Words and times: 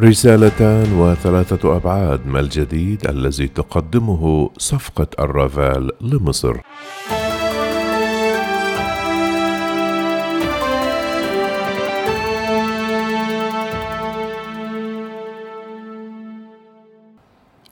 رسالتان 0.00 0.92
وثلاثة 0.92 1.76
أبعاد 1.76 2.26
ما 2.26 2.40
الجديد 2.40 3.06
الذي 3.08 3.48
تقدمه 3.48 4.50
صفقة 4.58 5.06
الرافال 5.18 5.90
لمصر. 6.00 6.56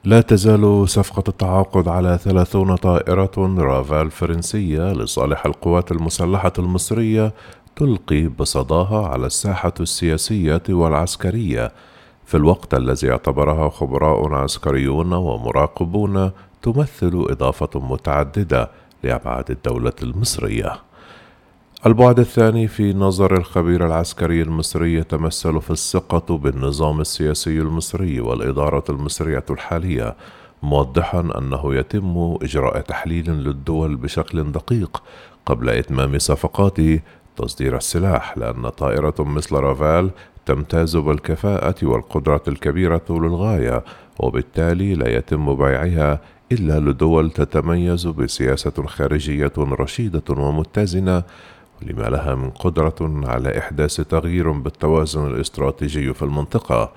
لا 0.04 0.20
تزال 0.20 0.88
صفقة 0.88 1.24
التعاقد 1.28 1.88
على 1.88 2.18
ثلاثون 2.22 2.76
طائرة 2.76 3.54
رافال 3.58 4.10
فرنسية 4.10 4.92
لصالح 4.92 5.46
القوات 5.46 5.92
المسلحة 5.92 6.52
المصرية 6.58 7.32
تلقي 7.76 8.26
بصداها 8.26 9.08
على 9.08 9.26
الساحة 9.26 9.74
السياسية 9.80 10.62
والعسكرية. 10.68 11.72
في 12.26 12.36
الوقت 12.36 12.74
الذي 12.74 13.10
اعتبرها 13.10 13.68
خبراء 13.68 14.34
عسكريون 14.34 15.12
ومراقبون 15.12 16.30
تمثل 16.62 17.26
إضافة 17.30 17.80
متعددة 17.80 18.70
لأبعاد 19.02 19.50
الدولة 19.50 19.92
المصرية. 20.02 20.72
البعد 21.86 22.18
الثاني 22.18 22.68
في 22.68 22.92
نظر 22.92 23.36
الخبير 23.36 23.86
العسكري 23.86 24.42
المصري 24.42 24.94
يتمثل 24.94 25.60
في 25.60 25.70
الثقة 25.70 26.38
بالنظام 26.38 27.00
السياسي 27.00 27.58
المصري 27.58 28.20
والإدارة 28.20 28.84
المصرية 28.88 29.44
الحالية، 29.50 30.16
موضحا 30.62 31.20
أنه 31.38 31.74
يتم 31.74 32.36
إجراء 32.42 32.80
تحليل 32.80 33.30
للدول 33.30 33.96
بشكل 33.96 34.52
دقيق 34.52 35.02
قبل 35.46 35.68
إتمام 35.68 36.18
صفقات 36.18 36.76
تصدير 37.36 37.76
السلاح 37.76 38.38
لأن 38.38 38.68
طائرة 38.68 39.14
مثل 39.18 39.56
رافال 39.56 40.10
تمتاز 40.46 40.96
بالكفاءة 40.96 41.74
والقدرة 41.82 42.42
الكبيرة 42.48 43.04
للغاية 43.10 43.84
وبالتالي 44.18 44.94
لا 44.94 45.08
يتم 45.08 45.54
بيعها 45.54 46.20
إلا 46.52 46.80
لدول 46.80 47.30
تتميز 47.30 48.06
بسياسة 48.06 48.86
خارجية 48.86 49.52
رشيدة 49.58 50.22
ومتزنة 50.30 51.22
ولما 51.82 52.08
لها 52.08 52.34
من 52.34 52.50
قدرة 52.50 52.94
على 53.00 53.58
إحداث 53.58 53.96
تغيير 53.96 54.50
بالتوازن 54.50 55.26
الاستراتيجي 55.26 56.14
في 56.14 56.22
المنطقة. 56.22 56.92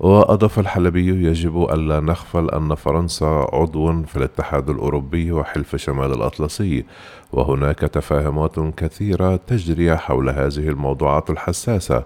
وأضاف 0.00 0.58
الحلبي 0.58 1.28
يجب 1.28 1.66
ألا 1.70 2.00
نغفل 2.00 2.50
أن 2.50 2.74
فرنسا 2.74 3.46
عضو 3.52 4.02
في 4.02 4.16
الاتحاد 4.16 4.70
الأوروبي 4.70 5.32
وحلف 5.32 5.76
شمال 5.76 6.12
الأطلسي. 6.12 6.84
وهناك 7.32 7.78
تفاهمات 7.78 8.58
كثيرة 8.76 9.36
تجري 9.36 9.96
حول 9.96 10.28
هذه 10.30 10.68
الموضوعات 10.68 11.30
الحساسة. 11.30 12.04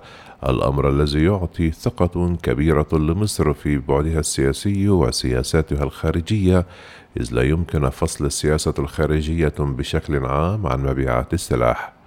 الأمر 0.48 0.88
الذي 0.88 1.24
يعطي 1.24 1.70
ثقة 1.70 2.36
كبيرة 2.42 2.88
لمصر 2.92 3.52
في 3.52 3.78
بعدها 3.78 4.20
السياسي 4.20 4.88
وسياساتها 4.88 5.84
الخارجية 5.84 6.66
إذ 7.20 7.34
لا 7.34 7.42
يمكن 7.42 7.88
فصل 7.88 8.26
السياسة 8.26 8.74
الخارجية 8.78 9.54
بشكل 9.58 10.26
عام 10.26 10.66
عن 10.66 10.82
مبيعات 10.82 11.34
السلاح. 11.34 11.99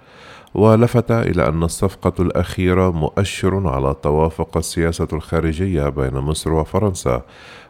ولفت 0.54 1.10
إلى 1.10 1.48
أن 1.48 1.62
الصفقة 1.62 2.22
الأخيرة 2.22 2.90
مؤشر 2.90 3.68
على 3.68 3.94
توافق 4.02 4.56
السياسة 4.56 5.08
الخارجية 5.12 5.88
بين 5.88 6.14
مصر 6.14 6.52
وفرنسا 6.52 7.22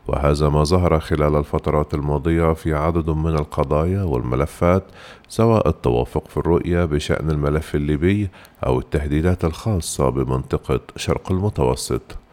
وهذا 0.09 0.49
ما 0.49 0.65
ظهر 0.65 1.01
خلال 1.01 1.37
الفترات 1.37 1.95
الماضية 1.95 2.53
في 2.53 2.75
عدد 2.75 3.11
من 3.11 3.35
القضايا 3.35 4.03
والملفات 4.03 4.85
سواء 5.29 5.69
التوافق 5.69 6.29
في 6.29 6.37
الرؤية 6.37 6.85
بشأن 6.85 7.31
الملف 7.31 7.75
الليبي 7.75 8.29
أو 8.67 8.79
التهديدات 8.79 9.45
الخاصة 9.45 10.09
بمنطقة 10.09 10.81
شرق 10.97 11.33
المتوسط. 11.33 12.24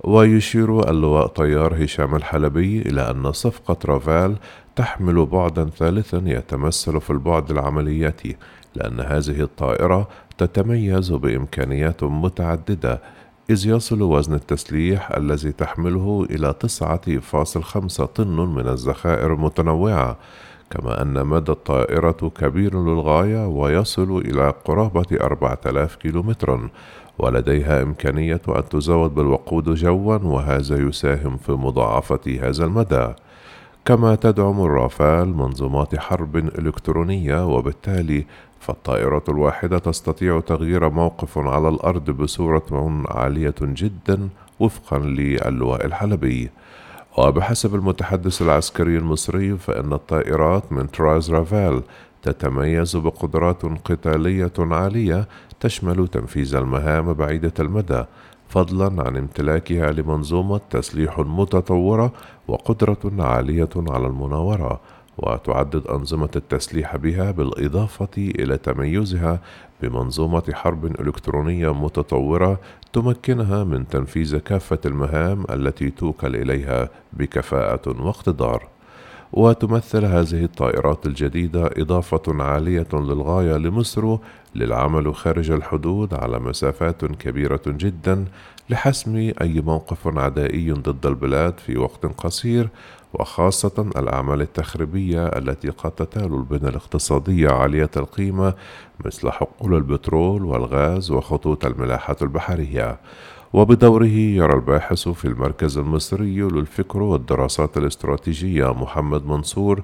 ويشير 0.00 0.90
اللواء 0.90 1.26
طيار 1.26 1.84
هشام 1.84 2.14
الحلبي 2.14 2.82
إلى 2.82 3.10
أن 3.10 3.32
صفقة 3.32 3.76
رافال 3.84 4.36
تحمل 4.76 5.26
بعدا 5.26 5.64
ثالثا 5.64 6.22
يتمثل 6.26 7.00
في 7.00 7.10
البعد 7.10 7.50
العملياتي 7.50 8.36
لأن 8.74 9.00
هذه 9.00 9.40
الطائرة 9.40 10.08
تتميز 10.38 11.12
بإمكانيات 11.12 12.04
متعددة 12.04 13.02
إذ 13.50 13.66
يصل 13.66 14.02
وزن 14.02 14.34
التسليح 14.34 15.10
الذي 15.10 15.52
تحمله 15.52 16.26
إلى 16.30 16.54
9.5 16.80 18.04
طن 18.04 18.36
من 18.36 18.68
الذخائر 18.68 19.32
المتنوعة. 19.34 20.18
كما 20.74 21.02
أن 21.02 21.26
مدى 21.26 21.52
الطائرة 21.52 22.32
كبير 22.40 22.82
للغاية 22.82 23.46
ويصل 23.46 24.18
إلى 24.18 24.54
قرابة 24.64 25.06
4000 25.12 25.96
كيلومتر 25.96 26.70
ولديها 27.18 27.82
إمكانية 27.82 28.40
أن 28.48 28.68
تزود 28.68 29.14
بالوقود 29.14 29.74
جوا 29.74 30.16
وهذا 30.16 30.76
يساهم 30.88 31.36
في 31.36 31.52
مضاعفة 31.52 32.38
هذا 32.42 32.64
المدى. 32.64 33.08
كما 33.84 34.14
تدعم 34.14 34.60
الرافال 34.60 35.36
منظومات 35.36 35.96
حرب 35.96 36.36
إلكترونية 36.36 37.46
وبالتالي 37.46 38.24
فالطائرة 38.60 39.24
الواحدة 39.28 39.78
تستطيع 39.78 40.40
تغيير 40.40 40.90
موقف 40.90 41.38
على 41.38 41.68
الأرض 41.68 42.10
بصورة 42.10 43.02
عالية 43.08 43.54
جدا 43.60 44.28
وفقا 44.60 44.98
للواء 44.98 45.86
الحلبي 45.86 46.50
وبحسب 47.18 47.74
المتحدث 47.74 48.42
العسكري 48.42 48.96
المصري 48.96 49.58
فإن 49.58 49.92
الطائرات 49.92 50.72
من 50.72 50.90
تراز 50.90 51.30
رافال 51.30 51.82
تتميز 52.22 52.96
بقدرات 52.96 53.62
قتالية 53.64 54.52
عالية 54.58 55.28
تشمل 55.60 56.08
تنفيذ 56.08 56.54
المهام 56.54 57.12
بعيدة 57.12 57.52
المدى 57.60 58.04
فضلا 58.48 59.02
عن 59.02 59.16
امتلاكها 59.16 59.92
لمنظومة 59.92 60.60
تسليح 60.70 61.18
متطورة 61.18 62.12
وقدرة 62.48 63.12
عالية 63.18 63.70
على 63.76 64.06
المناورة. 64.06 64.80
وتعدد 65.18 65.86
أنظمة 65.86 66.28
التسليح 66.36 66.96
بها 66.96 67.30
بالإضافة 67.30 68.08
إلى 68.18 68.58
تميزها 68.58 69.40
بمنظومة 69.82 70.42
حرب 70.52 70.84
إلكترونية 70.84 71.72
متطورة 71.72 72.60
تمكنها 72.92 73.64
من 73.64 73.88
تنفيذ 73.88 74.38
كافة 74.38 74.78
المهام 74.86 75.44
التي 75.50 75.90
توكل 75.90 76.36
إليها 76.36 76.88
بكفاءة 77.12 78.02
واقتدار. 78.02 78.73
وتمثل 79.36 80.04
هذه 80.04 80.44
الطائرات 80.44 81.06
الجديدة 81.06 81.70
إضافة 81.76 82.22
عالية 82.28 82.86
للغاية 82.92 83.56
لمصر 83.56 84.16
للعمل 84.54 85.14
خارج 85.14 85.50
الحدود 85.50 86.14
على 86.14 86.38
مسافات 86.38 87.04
كبيرة 87.04 87.62
جدا 87.66 88.24
لحسم 88.70 89.32
أي 89.40 89.60
موقف 89.60 90.18
عدائي 90.18 90.72
ضد 90.72 91.06
البلاد 91.06 91.58
في 91.58 91.76
وقت 91.76 92.06
قصير 92.06 92.68
وخاصة 93.14 93.90
الأعمال 93.96 94.40
التخريبية 94.40 95.26
التي 95.26 95.68
قد 95.68 95.90
تتال 95.90 96.34
البنى 96.34 96.68
الاقتصادية 96.68 97.48
عالية 97.48 97.90
القيمة 97.96 98.54
مثل 99.04 99.30
حقول 99.30 99.74
البترول 99.74 100.44
والغاز 100.44 101.10
وخطوط 101.10 101.66
الملاحة 101.66 102.16
البحرية. 102.22 102.98
وبدوره 103.54 104.06
يرى 104.06 104.54
الباحث 104.54 105.08
في 105.08 105.24
المركز 105.24 105.78
المصري 105.78 106.40
للفكر 106.40 107.02
والدراسات 107.02 107.76
الاستراتيجية 107.76 108.72
محمد 108.72 109.26
منصور 109.26 109.82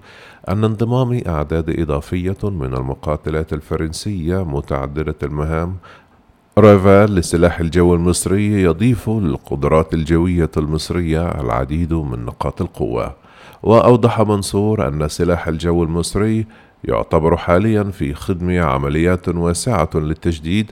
أن 0.49 0.65
انضمام 0.65 1.21
أعداد 1.27 1.81
إضافية 1.81 2.37
من 2.43 2.75
المقاتلات 2.75 3.53
الفرنسية 3.53 4.45
متعددة 4.45 5.15
المهام 5.23 5.77
رافال 6.59 7.15
لسلاح 7.15 7.61
الجو 7.61 7.95
المصري 7.95 8.63
يضيف 8.63 9.09
للقدرات 9.11 9.95
الجوية 9.95 10.51
المصرية 10.57 11.29
العديد 11.29 11.93
من 11.95 12.25
نقاط 12.25 12.63
القوة. 12.63 13.15
وأوضح 13.63 14.21
منصور 14.21 14.89
أن 14.89 15.09
سلاح 15.09 15.49
الجو 15.49 15.85
المصري 15.85 16.47
يعتبر 16.85 17.37
حاليا 17.37 17.83
في 17.83 18.15
خدمة 18.15 18.61
عمليات 18.61 19.29
واسعة 19.29 19.91
للتجديد 19.95 20.71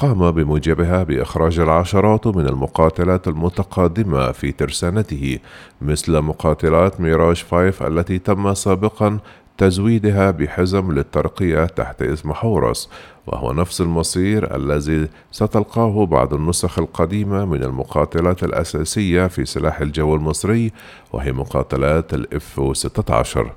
قام 0.00 0.30
بموجبها 0.30 1.02
بإخراج 1.02 1.58
العشرات 1.60 2.26
من 2.26 2.46
المقاتلات 2.46 3.28
المتقادمة 3.28 4.32
في 4.32 4.52
ترسانته 4.52 5.38
مثل 5.82 6.20
مقاتلات 6.20 7.00
ميراج 7.00 7.44
5 7.50 7.86
التي 7.86 8.18
تم 8.18 8.54
سابقا 8.54 9.18
تزويدها 9.58 10.30
بحزم 10.30 10.92
للترقية 10.92 11.64
تحت 11.64 12.02
إسم 12.02 12.32
حورس 12.32 12.90
وهو 13.26 13.52
نفس 13.52 13.80
المصير 13.80 14.56
الذي 14.56 15.08
ستلقاه 15.32 16.06
بعض 16.06 16.34
النسخ 16.34 16.78
القديمة 16.78 17.44
من 17.44 17.64
المقاتلات 17.64 18.44
الأساسية 18.44 19.26
في 19.26 19.44
سلاح 19.44 19.80
الجو 19.80 20.14
المصري 20.14 20.72
وهي 21.12 21.32
مقاتلات 21.32 22.14
الإف 22.14 22.60
16 22.72 23.52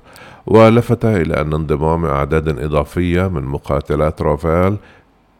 ولفت 0.46 1.04
إلى 1.04 1.40
أن 1.40 1.52
انضمام 1.52 2.04
أعداد 2.04 2.58
إضافية 2.58 3.28
من 3.28 3.42
مقاتلات 3.42 4.22
رافال 4.22 4.76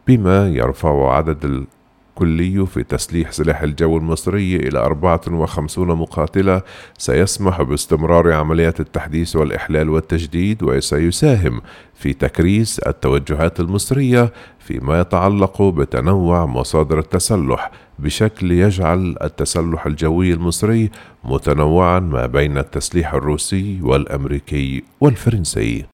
بما 0.06 0.48
يرفع 0.48 1.16
عدد 1.16 1.66
الكلي 2.14 2.66
في 2.66 2.82
تسليح 2.82 3.32
سلاح 3.32 3.62
الجو 3.62 3.98
المصري 3.98 4.56
إلى 4.56 4.78
54 4.78 5.86
مقاتلة 5.86 6.62
سيسمح 6.98 7.62
باستمرار 7.62 8.32
عمليات 8.32 8.80
التحديث 8.80 9.36
والإحلال 9.36 9.90
والتجديد 9.90 10.62
وسيساهم 10.62 11.60
في 11.94 12.12
تكريس 12.12 12.78
التوجهات 12.78 13.60
المصرية 13.60 14.32
فيما 14.58 15.00
يتعلق 15.00 15.62
بتنوع 15.62 16.46
مصادر 16.46 16.98
التسلح 16.98 17.70
بشكل 17.98 18.52
يجعل 18.52 19.16
التسلح 19.22 19.86
الجوي 19.86 20.32
المصري 20.32 20.90
متنوعا 21.24 22.00
ما 22.00 22.26
بين 22.26 22.58
التسليح 22.58 23.14
الروسي 23.14 23.78
والأمريكي 23.82 24.82
والفرنسي. 25.00 25.93